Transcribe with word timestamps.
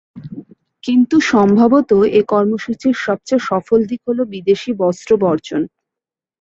কিন্তু 0.83 1.15
সম্ভবত 1.31 1.89
এ 2.11 2.31
কর্মসূচির 2.31 2.95
সবচেয়ে 3.05 3.45
সফল 3.49 3.79
দিক 3.89 4.01
হলো 4.07 4.23
বিদেশি 4.33 4.71
বস্ত্র 4.81 5.11
বর্জন। 5.23 5.61